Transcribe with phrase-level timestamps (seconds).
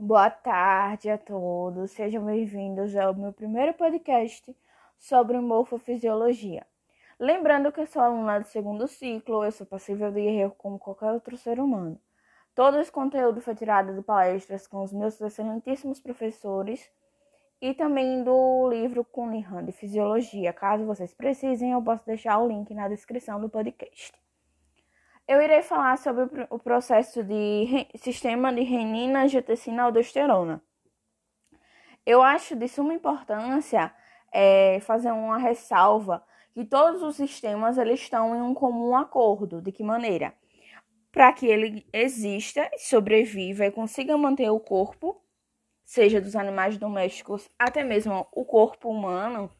[0.00, 4.56] Boa tarde a todos, sejam bem-vindos ao meu primeiro podcast
[4.96, 6.64] sobre morfofisiologia.
[7.18, 11.10] Lembrando que eu sou aluna do segundo ciclo, eu sou passível de erro como qualquer
[11.10, 12.00] outro ser humano.
[12.54, 16.88] Todo esse conteúdo foi tirado de palestras com os meus excelentíssimos professores
[17.60, 20.52] e também do livro Cunningham de Fisiologia.
[20.52, 24.12] Caso vocês precisem, eu posso deixar o link na descrição do podcast
[25.28, 30.62] eu irei falar sobre o processo de sistema de renina, angiotensina, aldosterona.
[32.06, 33.94] Eu acho de suma importância
[34.32, 39.60] é, fazer uma ressalva que todos os sistemas eles estão em um comum acordo.
[39.60, 40.32] De que maneira?
[41.12, 45.22] Para que ele exista, sobreviva e consiga manter o corpo,
[45.84, 49.50] seja dos animais domésticos até mesmo o corpo humano,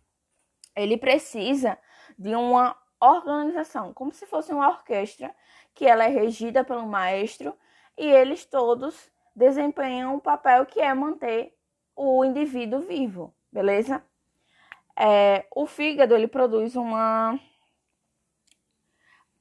[0.74, 1.76] ele precisa
[2.18, 5.34] de uma organização, como se fosse uma orquestra,
[5.74, 7.56] que ela é regida pelo maestro
[7.96, 11.56] e eles todos desempenham um papel que é manter
[11.94, 14.02] o indivíduo vivo, beleza?
[14.96, 17.38] É, o fígado ele produz uma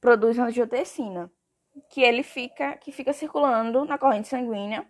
[0.00, 1.30] produz angiotensina,
[1.88, 4.86] que ele fica que fica circulando na corrente sanguínea.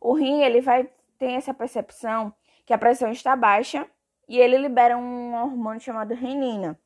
[0.00, 2.32] O rim ele vai ter essa percepção
[2.64, 3.86] que a pressão está baixa
[4.28, 6.78] e ele libera um hormônio chamado renina.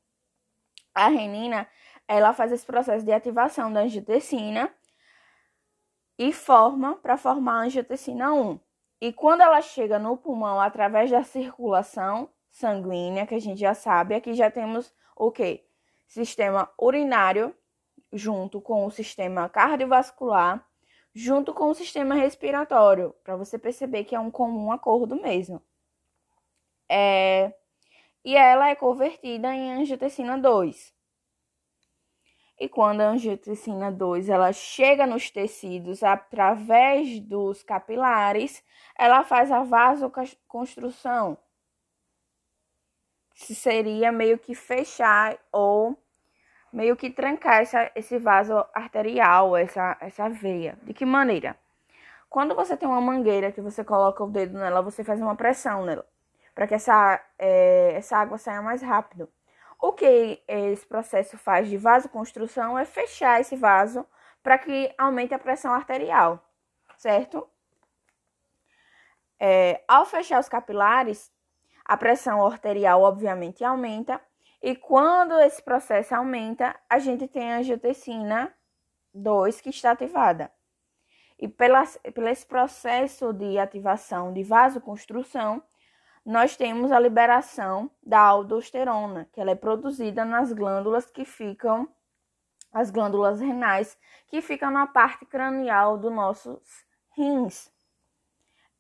[0.95, 1.67] A renina,
[2.07, 4.73] ela faz esse processo de ativação da angiotensina
[6.19, 8.61] e forma para formar a angiotensina 1.
[9.01, 14.15] E quando ela chega no pulmão através da circulação sanguínea, que a gente já sabe,
[14.15, 15.65] aqui já temos o que?
[16.07, 17.55] Sistema urinário
[18.13, 20.65] junto com o sistema cardiovascular,
[21.15, 25.63] junto com o sistema respiratório, para você perceber que é um comum acordo mesmo.
[26.89, 27.55] É,
[28.25, 30.95] e ela é convertida em angiotensina 2.
[32.61, 38.65] E quando a angiotensina 2 ela chega nos tecidos através dos capilares,
[38.97, 41.37] ela faz a vasoconstrução.
[43.35, 45.99] Que seria meio que fechar ou
[46.73, 50.79] meio que trancar essa, esse vaso arterial, essa, essa veia.
[50.85, 51.59] De que maneira?
[52.31, 55.85] Quando você tem uma mangueira que você coloca o dedo nela, você faz uma pressão
[55.85, 56.07] nela
[56.55, 59.29] para que essa, é, essa água saia mais rápido.
[59.81, 64.07] O que esse processo faz de vasoconstrução é fechar esse vaso
[64.43, 66.45] para que aumente a pressão arterial,
[66.97, 67.49] certo?
[69.41, 71.33] É, ao fechar os capilares,
[71.85, 74.21] a pressão arterial obviamente aumenta,
[74.63, 78.55] e quando esse processo aumenta, a gente tem a angiotensina
[79.13, 80.53] 2 que está ativada.
[81.37, 81.83] E pela,
[82.15, 85.61] pelo esse processo de ativação de vasoconstrução,
[86.25, 91.89] nós temos a liberação da aldosterona, que ela é produzida nas glândulas que ficam,
[92.73, 96.61] as glândulas renais, que ficam na parte cranial dos nossos
[97.17, 97.71] rins.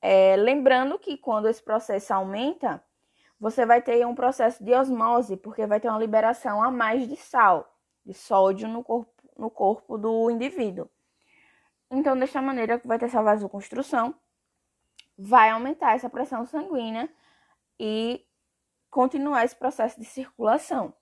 [0.00, 2.82] É, lembrando que quando esse processo aumenta,
[3.38, 7.16] você vai ter um processo de osmose, porque vai ter uma liberação a mais de
[7.16, 7.76] sal,
[8.06, 10.88] de sódio no corpo, no corpo do indivíduo.
[11.90, 14.14] Então, desta maneira, vai ter essa vasoconstrução,
[15.18, 17.10] vai aumentar essa pressão sanguínea
[17.84, 18.24] e
[18.88, 20.94] continuar esse processo de circulação.